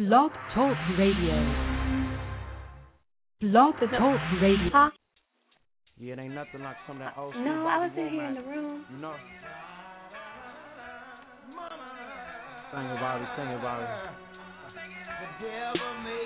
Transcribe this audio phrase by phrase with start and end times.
[0.00, 1.36] Blog Talk Radio.
[3.42, 4.70] Blog Talk Radio.
[4.72, 4.88] Huh?
[6.00, 8.34] Yeah, it ain't nothing like some of that old No, I was in here in
[8.34, 8.86] the room.
[8.88, 9.12] You know?
[12.72, 13.92] Sing about it, sing about it.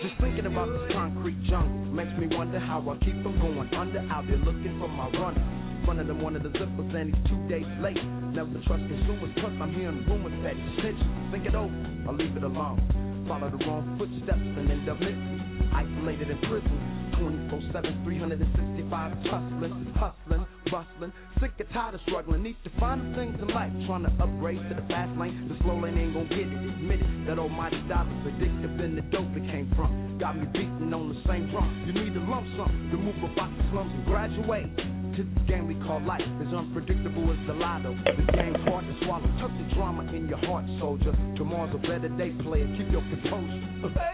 [0.06, 4.06] Just thinking about this concrete jungle makes me wonder how I keep from going under
[4.06, 5.42] out there looking for my runner.
[5.88, 7.98] Running them one of the zippers and he's two days late.
[8.30, 11.32] Never trust consumers, plus I'm hearing rumors that he's snitching.
[11.32, 11.74] Think it over,
[12.06, 13.03] I'll leave it alone.
[13.26, 15.70] Follow the wrong footsteps and end up missing.
[15.72, 16.76] Isolated in prison,
[17.18, 21.12] 24 7, 365 hustling, hustling, bustling.
[21.40, 23.72] Sick and tired of struggling, need to find the things in life.
[23.88, 26.52] Trying to upgrade to the fast lane, the slow lane ain't gonna get it.
[26.52, 30.20] Admit it, that almighty dollar's addictive than the dope it came from.
[30.20, 31.68] Got me beating on the same drum.
[31.88, 34.93] You need a lump sum to move about the slums and graduate.
[35.14, 37.94] To the game we call life, as unpredictable as the lotto.
[37.94, 39.30] The game's hard to swallow.
[39.38, 41.12] Tuck the drama in your heart, soldier.
[41.36, 42.66] Tomorrow's a better day, player.
[42.76, 43.62] Keep your composure.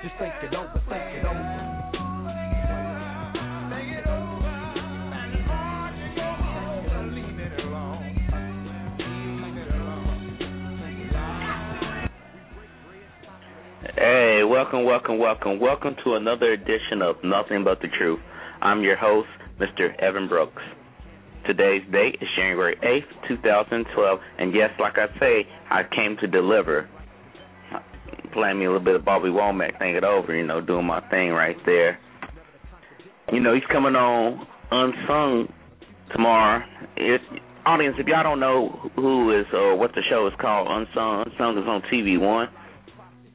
[0.04, 1.70] Just think it over, think it over.
[13.96, 18.20] Hey, welcome, welcome, welcome, welcome to another edition of Nothing But the Truth.
[18.60, 19.28] I'm your host,
[19.58, 19.98] Mr.
[19.98, 20.60] Evan Brooks.
[21.50, 26.88] Today's date is January 8th, 2012, and yes, like I say, I came to deliver.
[28.32, 31.00] Playing me a little bit of Bobby Womack, think it over, you know, doing my
[31.10, 31.98] thing right there.
[33.32, 35.52] You know, he's coming on Unsung
[36.12, 36.64] tomorrow.
[36.96, 37.20] It,
[37.66, 41.58] audience, if y'all don't know who is or what the show is called, Unsung, Unsung
[41.58, 42.46] is on TV One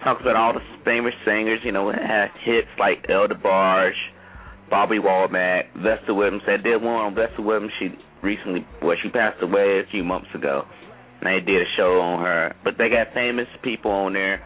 [0.05, 3.91] talks about all the famous singers, you know, had hits like El DeBarge,
[4.69, 6.43] Bobby Womack, Vesta Williams.
[6.45, 7.71] They did one on Vesta Williams.
[7.79, 7.89] She
[8.21, 10.63] recently, well, she passed away a few months ago.
[11.21, 12.55] And they did a show on her.
[12.63, 14.45] But they got famous people on there,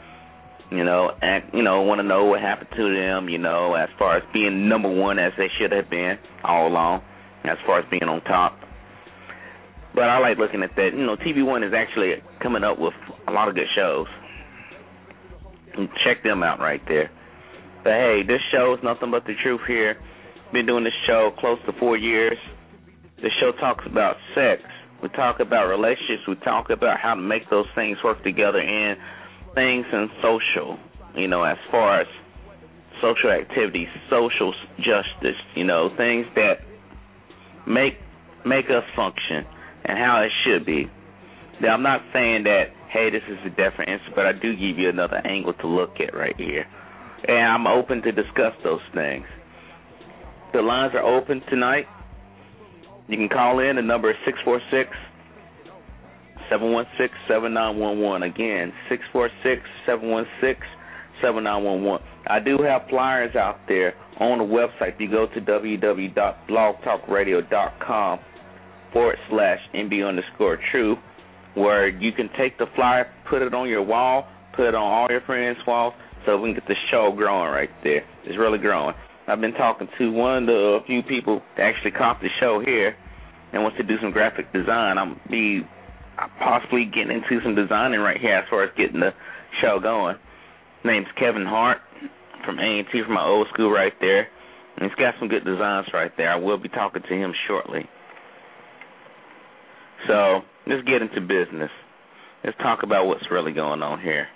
[0.72, 3.90] you know, and, you know, want to know what happened to them, you know, as
[3.97, 7.02] far as being number one as they should have been all along,
[7.44, 8.59] as far as being on top.
[9.96, 10.91] But I like looking at that.
[10.94, 12.94] You know, TV One is actually coming up with
[13.28, 14.06] a lot of good shows
[16.03, 17.12] check them out right there.
[17.84, 19.97] But hey, this show is nothing but the truth here.
[20.51, 22.38] Been doing this show close to four years.
[23.22, 24.62] The show talks about sex.
[25.02, 26.28] We talk about relationships.
[26.28, 28.97] We talk about how to make those things work together and
[29.56, 30.78] things in social,
[31.16, 32.07] you know, as far as
[33.02, 36.59] social activities, social justice, you know, things that
[37.68, 37.94] make
[38.46, 39.46] make us function
[39.86, 40.90] and how it should be.
[41.62, 44.78] Now, I'm not saying that hey, this is a different answer, but I do give
[44.78, 46.66] you another angle to look at right here.
[47.28, 49.25] And I'm open to discuss those things.
[50.53, 51.86] The lines are open tonight.
[53.09, 53.75] You can call in.
[53.78, 54.96] The number is 646
[56.50, 58.24] 716 7911.
[58.24, 60.64] Again, 646 716
[61.22, 62.08] 7911.
[62.28, 64.94] I do have flyers out there on the website.
[64.94, 68.19] If you go to www.blogtalkradio.com
[68.94, 71.00] forward slash MB underscore truth,
[71.56, 75.08] where you can take the flyer, put it on your wall, put it on all
[75.09, 78.03] your friends' walls, so we can get the show growing right there.
[78.25, 78.94] It's really growing.
[79.29, 82.95] I've been talking to one of the few people that actually caught the show here
[83.53, 84.97] and wants to do some graphic design.
[84.97, 85.62] I'm be
[86.40, 89.13] possibly getting into some designing right here as far as getting the
[89.62, 90.18] show going.
[90.84, 91.78] Name's Kevin Hart
[92.44, 94.28] from A&T from my old school right there.
[94.75, 96.31] And he's got some good designs right there.
[96.31, 97.88] I will be talking to him shortly.
[100.07, 101.72] So let's get into business.
[102.44, 104.28] Let's talk about what's really going on here.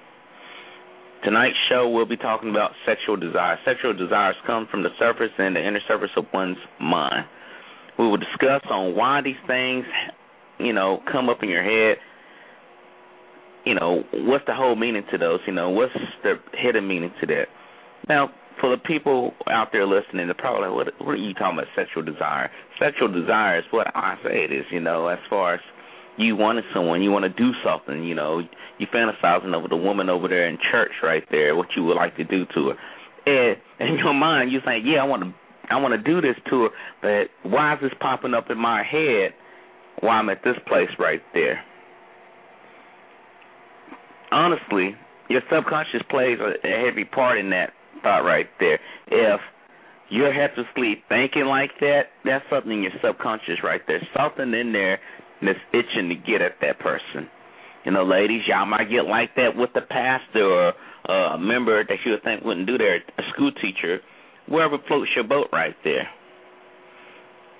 [1.23, 3.59] Tonight's show, we'll be talking about sexual desires.
[3.66, 7.25] Sexual desires come from the surface and the inner surface of one's mind.
[7.97, 9.85] We will discuss on why these things,
[10.59, 11.97] you know, come up in your head.
[13.66, 15.39] You know, what's the whole meaning to those?
[15.47, 17.45] You know, what's the hidden meaning to that?
[18.09, 18.29] Now,
[18.59, 21.67] for the people out there listening, they're probably like, what, what are you talking about,
[21.75, 22.51] sexual desire?
[22.79, 25.62] Sexual desire is what I say it is, you know, as far as
[26.18, 28.41] you wanted someone, you want to do something, you know,
[28.78, 32.16] you fantasizing over the woman over there in church right there, what you would like
[32.18, 33.57] to do to her.
[33.80, 35.33] And in your mind, you think, yeah, I want to,
[35.69, 36.69] I want to do this to her,
[37.01, 39.33] but why is this popping up in my head
[40.01, 41.63] while I'm at this place right there?
[44.31, 44.95] Honestly,
[45.30, 47.71] your subconscious plays a heavy part in that
[48.01, 48.80] thought right there.
[49.07, 49.39] If
[50.09, 54.01] you're helplessly thinking like that, that's something in your subconscious right there.
[54.16, 55.00] Something in there
[55.45, 57.30] that's itching to get at that person.
[57.86, 60.74] You know, ladies, y'all might get like that with the pastor or
[61.10, 64.00] uh, a member that you would think wouldn't do that, a school teacher,
[64.48, 66.07] wherever floats your boat right there.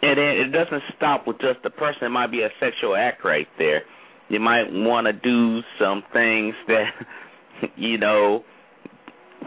[0.02, 2.04] And then it doesn't stop with just the person.
[2.04, 3.84] It might be a sexual act right there.
[4.30, 6.92] You might want to do some things that,
[7.76, 8.44] you know,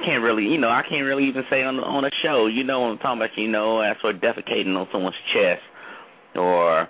[0.05, 2.47] can't really, you know, I can't really even say on on a show.
[2.47, 3.37] You know what I'm talking about?
[3.37, 5.63] You know, as for defecating on someone's chest
[6.35, 6.89] or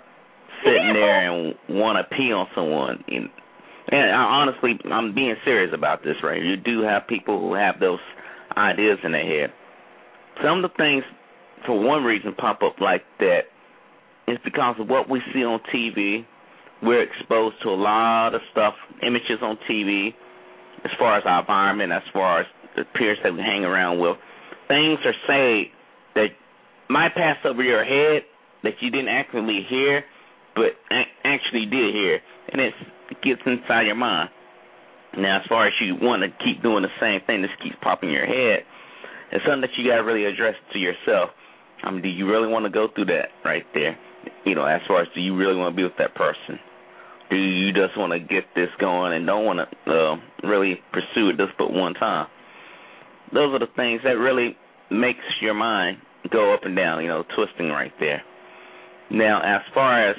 [0.63, 3.03] sitting there and want to pee on someone.
[3.07, 3.29] And,
[3.89, 6.41] and I, honestly, I'm being serious about this, right?
[6.41, 7.99] You do have people who have those
[8.55, 9.53] ideas in their head.
[10.43, 11.03] Some of the things,
[11.65, 13.49] for one reason, pop up like that
[14.27, 16.25] is because of what we see on TV.
[16.83, 20.09] We're exposed to a lot of stuff, images on TV,
[20.85, 24.17] as far as our environment, as far as the peers that we hang around with.
[24.67, 25.71] Things are said
[26.13, 26.27] that
[26.89, 28.23] might pass over your head
[28.63, 30.03] that you didn't actually hear,
[30.57, 30.73] but
[31.23, 32.19] actually did hear,
[32.49, 32.73] and it
[33.21, 34.29] gets inside your mind.
[35.17, 38.09] Now, as far as you want to keep doing the same thing, this keeps popping
[38.09, 38.65] in your head.
[39.31, 41.29] It's something that you got to really address to yourself.
[41.83, 43.97] I mean, do you really want to go through that right there?
[44.45, 46.59] You know, as far as do you really want to be with that person?
[47.29, 50.15] Do you just want to get this going and don't want to uh,
[50.47, 52.27] really pursue it just but one time?
[53.33, 54.55] Those are the things that really
[54.89, 55.97] makes your mind
[56.31, 58.23] go up and down, you know, twisting right there.
[59.11, 60.15] Now, as far as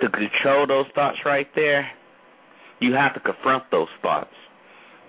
[0.00, 1.88] to control those thoughts right there,
[2.80, 4.34] you have to confront those thoughts.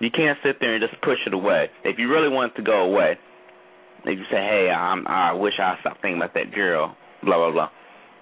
[0.00, 1.68] You can't sit there and just push it away.
[1.84, 3.18] If you really want it to go away,
[4.04, 7.50] if you say, "Hey, I'm, I wish I stopped thinking about that girl," blah blah
[7.50, 7.70] blah.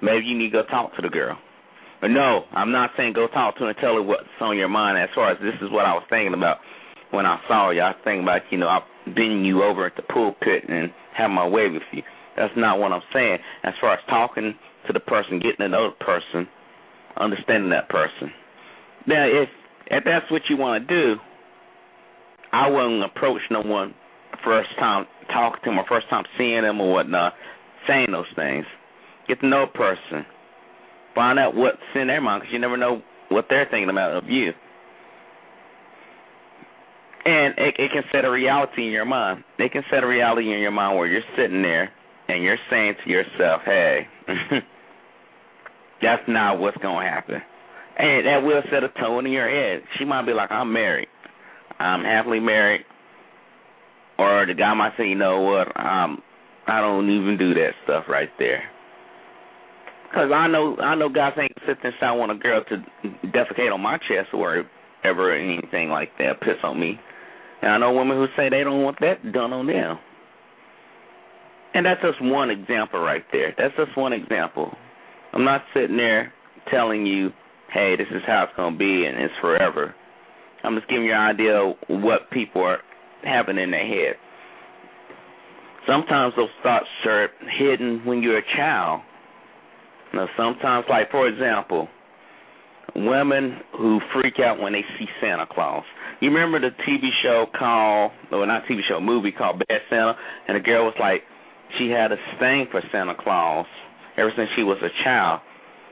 [0.03, 1.39] Maybe you need to go talk to the girl.
[2.01, 4.69] But no, I'm not saying go talk to her and tell her what's on your
[4.69, 4.99] mind.
[4.99, 6.59] As far as this is what I was thinking about
[7.11, 7.81] when I saw you.
[7.81, 11.31] I was thinking about you know I bending you over at the pulpit and have
[11.31, 12.03] my way with you.
[12.37, 13.39] That's not what I'm saying.
[13.65, 14.55] As far as talking
[14.87, 16.49] to the person, getting to know the person,
[17.17, 18.33] understanding that person.
[19.07, 19.49] Now, if
[19.89, 21.21] if that's what you want to do,
[22.53, 23.95] I wouldn't approach no one
[24.45, 27.35] first time talking to them or first time seeing them or whatnot,
[27.89, 28.65] saying those things.
[29.29, 30.27] Get to know a person.
[31.15, 34.29] Find out what's in their mind because you never know what they're thinking about of
[34.29, 34.53] you.
[37.25, 39.43] And it, it can set a reality in your mind.
[39.59, 41.91] It can set a reality in your mind where you're sitting there
[42.29, 44.07] and you're saying to yourself, hey,
[46.03, 47.41] that's not what's to happen.
[47.99, 49.83] And that will set a tone in your head.
[49.99, 51.09] She might be like, I'm married.
[51.79, 52.83] I'm happily married.
[54.19, 56.23] Or the guy might say, you know what, um,
[56.67, 58.63] I don't even do that stuff right there.
[60.09, 62.77] Because I know I know guys ain't sit there I want a girl to
[63.27, 64.65] defecate on my chest or
[65.05, 66.99] ever anything like that, piss on me.
[67.63, 69.99] And I know women who say they don't want that done on them.
[71.75, 73.55] And that's just one example right there.
[73.59, 74.73] That's just one example.
[75.37, 76.33] I'm not sitting there
[76.71, 77.29] telling you,
[77.71, 79.95] hey, this is how it's going to be and it's forever.
[80.65, 82.79] I'm just giving you an idea of what people are
[83.23, 84.17] having in their head.
[85.87, 87.29] Sometimes those thoughts are
[87.59, 89.03] hidden when you're a child.
[90.15, 91.87] Now, sometimes, like for example,
[92.95, 95.85] women who freak out when they see Santa Claus.
[96.21, 100.15] You remember the TV show called, or not TV show, movie called Bad Santa,
[100.49, 101.21] and the girl was like,
[101.79, 103.67] she had a thing for Santa Claus
[104.17, 105.41] ever since she was a child,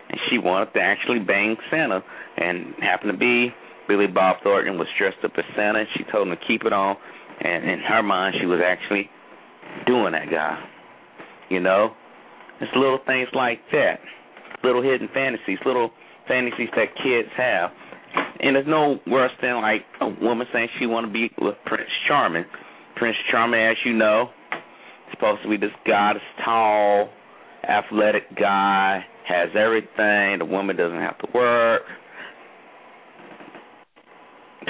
[0.09, 2.03] and she wanted to actually bang Santa.
[2.37, 3.55] And happened to be
[3.89, 6.73] Billy Bob Thornton was dressed up as Santa, and she told him to keep it
[6.73, 6.97] on.
[7.41, 9.11] And in her mind, she was actually
[9.87, 10.59] doing that guy.
[11.51, 11.93] You know,
[12.61, 14.01] it's little things like that,
[14.63, 15.91] little hidden fantasies, little
[16.27, 17.71] fantasies that kids have.
[18.41, 21.91] And there's no worse than like a woman saying she want to be with Prince
[22.07, 22.45] Charming.
[22.97, 24.31] Prince Charming, as you know,
[25.13, 27.11] supposed to be this guy, this tall,
[27.71, 30.39] athletic guy, has everything.
[30.39, 31.83] The woman doesn't have to work.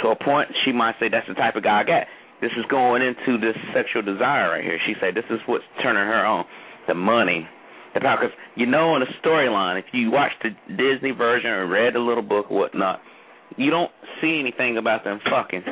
[0.03, 2.07] To a point, she might say that's the type of guy I got.
[2.41, 4.79] This is going into this sexual desire right here.
[4.87, 6.45] She said this is what's turning her on,
[6.89, 7.49] the money,
[7.95, 8.19] the power.
[8.21, 12.01] Because you know, in the storyline, if you watch the Disney version or read the
[12.01, 13.01] little book or whatnot,
[13.57, 15.63] you don't see anything about them fucking.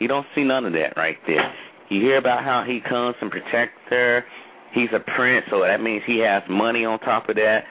[0.00, 1.52] You don't see none of that right there.
[1.90, 4.24] You hear about how he comes and protects her.
[4.72, 7.64] He's a prince, so that means he has money on top of that.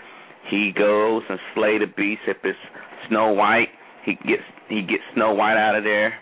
[0.50, 2.22] He goes and slay the beast.
[2.28, 2.60] If it's
[3.08, 3.70] Snow White,
[4.04, 6.20] he gets he gets Snow White out of there.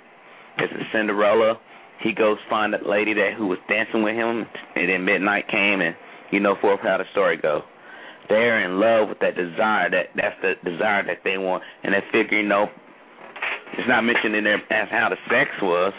[0.57, 1.59] If it's Cinderella,
[2.01, 5.81] he goes find that lady that who was dancing with him, and then midnight came,
[5.81, 5.95] and
[6.31, 7.63] you know for how the story goes.
[8.29, 9.89] They're in love with that desire.
[9.89, 12.67] That that's the desire that they want, and they figure, you know,
[13.73, 15.93] it's not mentioned in there as how the sex was.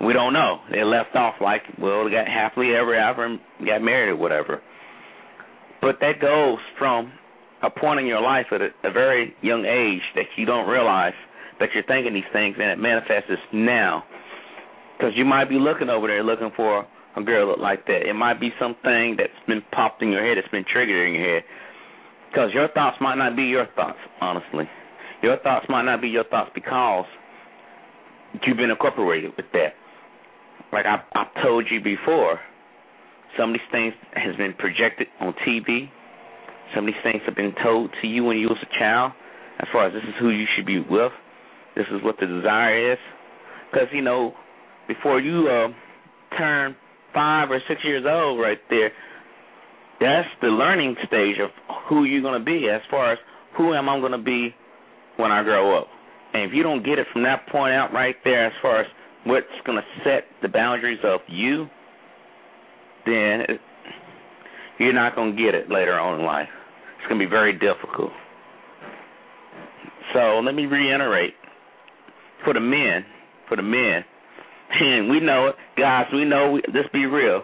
[0.00, 0.60] We don't know.
[0.70, 4.60] They left off like, well, they got happily ever after and got married or whatever.
[5.80, 7.12] But that goes from
[7.62, 11.14] a point in your life at a, a very young age that you don't realize
[11.60, 14.04] that you're thinking these things and it manifests now.
[14.96, 16.86] Because you might be looking over there looking for
[17.16, 18.08] a girl like that.
[18.08, 21.34] It might be something that's been popped in your head, that's been triggered in your
[21.34, 21.42] head.
[22.30, 24.64] Because your thoughts might not be your thoughts, honestly.
[25.22, 27.06] Your thoughts might not be your thoughts because
[28.46, 29.74] you've been incorporated with that.
[30.74, 32.40] Like I, I've told you before,
[33.38, 35.88] some of these things has been projected on TV.
[36.74, 39.12] Some of these things have been told to you when you was a child,
[39.60, 41.12] as far as this is who you should be with.
[41.76, 42.98] This is what the desire is.
[43.70, 44.34] Because you know,
[44.88, 45.68] before you uh,
[46.36, 46.76] turn
[47.14, 48.90] five or six years old, right there,
[50.00, 51.50] that's the learning stage of
[51.88, 52.68] who you're to be.
[52.68, 53.18] As far as
[53.56, 54.54] who am I to be
[55.16, 55.86] when I grow up.
[56.32, 58.86] And if you don't get it from that point out right there, as far as
[59.24, 61.66] what's going to set the boundaries of you,
[63.06, 63.42] then
[64.78, 66.48] you're not going to get it later on in life.
[66.98, 68.12] It's going to be very difficult.
[70.12, 71.34] So let me reiterate
[72.44, 73.04] for the men,
[73.48, 74.04] for the men,
[74.70, 76.06] and we know it, guys.
[76.12, 76.52] We know.
[76.52, 77.42] We, let's be real.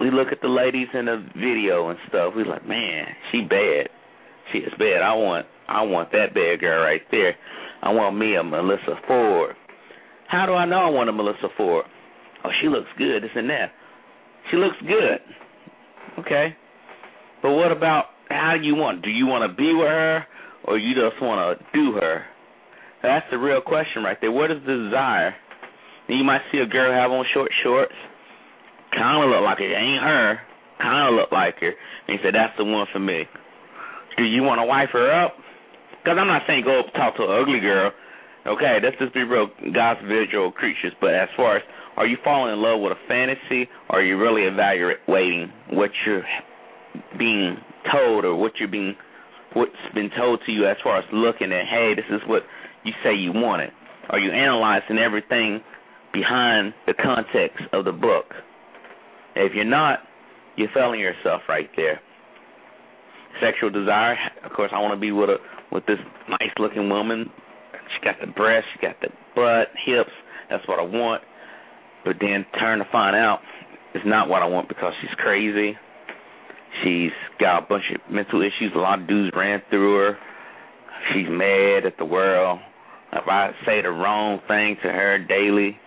[0.00, 2.34] We look at the ladies in the video and stuff.
[2.36, 3.88] We like, man, she bad.
[4.52, 5.02] She is bad.
[5.02, 7.34] I want I want that bad girl right there.
[7.82, 9.56] I want me a Melyssa Ford.
[10.34, 11.86] How do I know I want a Melyssa Ford?
[12.42, 13.70] Oh, she looks good, this and that.
[14.50, 15.22] She looks good.
[16.18, 16.56] Okay.
[17.40, 19.02] But what about how do you want?
[19.02, 20.26] Do you want to be with her
[20.66, 22.26] or you just want to do her?
[23.04, 24.32] That's the real question right there.
[24.32, 25.38] What is the desire?
[26.08, 27.94] You might see a girl have on short shorts,
[28.90, 30.40] kind of look like it ain't her,
[30.82, 33.22] kind of look like her, and you say that's the one for me.
[34.18, 35.34] Do you want to wife her up?
[36.02, 37.92] Because I'm not saying go up talk to an ugly girl.
[38.46, 40.92] Okay, let's just be real, God's visual creatures.
[41.00, 41.62] But as far as
[41.96, 46.24] are you falling in love with a fantasy, or are you really evaluating what you're
[47.18, 47.56] being
[47.90, 48.94] told or what you're being
[49.54, 52.42] what's been told to you as far as looking at, hey, this is what
[52.84, 53.70] you say you wanted?
[54.10, 55.60] Are you analyzing everything
[56.12, 58.26] behind the context of the book?
[59.36, 60.00] If you're not,
[60.56, 62.00] you're failing yourself right there
[63.40, 64.16] sexual desire.
[64.44, 65.36] Of course, I want to be with a
[65.72, 65.98] with this
[66.28, 67.30] nice looking woman.
[67.92, 70.14] She got the breasts, she got the butt, hips.
[70.50, 71.22] That's what I want.
[72.04, 73.40] But then turn to find out
[73.94, 75.76] it's not what I want because she's crazy.
[76.82, 78.72] She's got a bunch of mental issues.
[78.74, 80.18] A lot of dudes ran through her.
[81.12, 82.58] She's mad at the world.
[83.12, 85.78] If I say the wrong thing to her daily,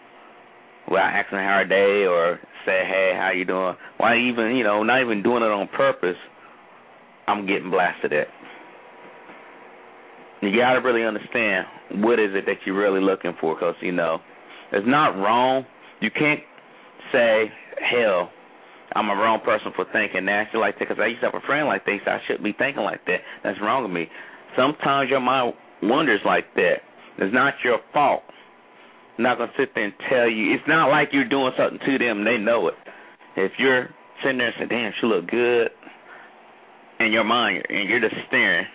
[0.88, 4.84] without asking her a day or say, "Hey, how you doing?" Why even you know
[4.84, 6.18] not even doing it on purpose
[7.28, 8.28] I'm getting blasted at.
[10.42, 11.66] You got to really understand
[12.04, 14.20] what is it that you're really looking for, because you know
[14.72, 15.66] it's not wrong.
[16.00, 16.42] You can't
[17.12, 17.52] say,
[17.82, 18.30] "Hell,
[18.94, 21.46] I'm a wrong person for thinking that." like that, because I used to have a
[21.46, 21.98] friend like that.
[22.06, 23.22] So I shouldn't be thinking like that.
[23.44, 24.10] That's wrong with me.
[24.56, 26.82] Sometimes your mind wonders like that.
[27.18, 28.24] It's not your fault.
[29.18, 30.54] I'm not gonna sit there and tell you.
[30.54, 32.24] It's not like you're doing something to them.
[32.24, 32.76] They know it.
[33.36, 33.90] If you're
[34.22, 35.72] sitting there and saying, "Damn, she look good,"
[37.00, 38.68] in your mind, and you're just staring,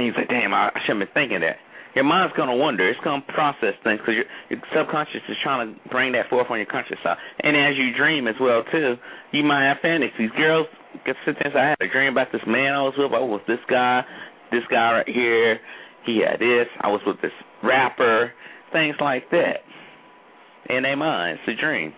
[0.00, 1.60] and you say, "Damn, I, shouldn't be thinking that."
[1.94, 2.88] Your mind's gonna wonder.
[2.88, 6.56] It's gonna process things because your, your subconscious is trying to bring that forth on
[6.56, 7.18] your conscious side.
[7.40, 8.96] And as you dream as well too,
[9.32, 10.30] you might have fantasies.
[10.36, 10.66] Girls
[11.04, 13.12] get sit "I had a dream about this man I was with.
[13.12, 14.02] I was this guy,
[14.50, 15.60] this guy right here.
[16.06, 16.68] He had this.
[16.80, 18.32] I was with this rapper.
[18.72, 19.60] Things like that."
[20.70, 21.92] In their mind, it's a dream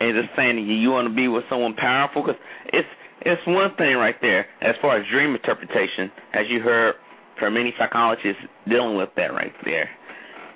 [0.00, 2.40] and just saying you, you want to be with someone powerful, because
[2.72, 2.88] it's
[3.22, 6.94] it's one thing right there as far as dream interpretation, as you heard
[7.38, 9.88] from many psychologists dealing with that right there.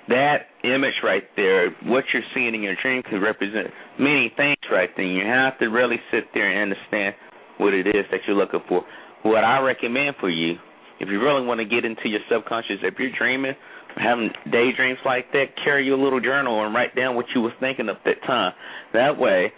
[0.09, 3.67] That image right there, what you're seeing in your dream, could represent
[3.97, 5.05] many things right there.
[5.05, 7.15] You have to really sit there and understand
[7.57, 8.83] what it is that you're looking for.
[9.23, 10.55] What I recommend for you,
[10.99, 13.53] if you really want to get into your subconscious, if you're dreaming,
[13.95, 17.87] having daydreams like that, carry your little journal and write down what you was thinking
[17.87, 18.51] at that time.
[18.91, 19.53] That way,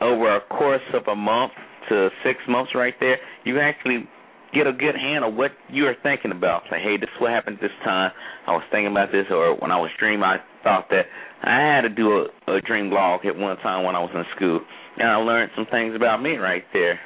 [0.00, 1.52] over a course of a month
[1.88, 4.08] to six months, right there, you actually
[4.54, 6.62] get a good handle of what you are thinking about.
[6.70, 8.12] Say, hey, this is what happened this time.
[8.46, 11.06] I was thinking about this, or when I was dreaming, I thought that
[11.42, 14.24] I had to do a, a dream log at one time when I was in
[14.36, 14.60] school,
[14.98, 17.00] and I learned some things about me right there.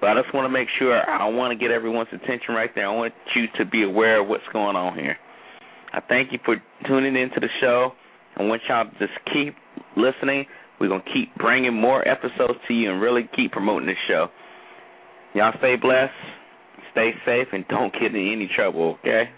[0.00, 2.88] but I just want to make sure I want to get everyone's attention right there.
[2.88, 5.16] I want you to be aware of what's going on here.
[5.92, 7.92] I thank you for tuning into the show.
[8.36, 9.54] I want y'all to just keep
[9.96, 10.44] listening.
[10.78, 14.28] We're going to keep bringing more episodes to you and really keep promoting this show.
[15.34, 16.12] Y'all stay blessed,
[16.92, 19.30] stay safe, and don't get in any trouble, okay?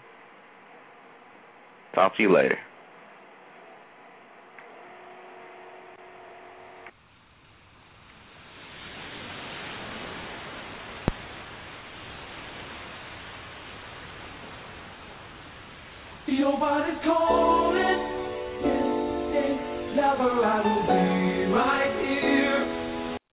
[1.95, 2.57] Talk to you later.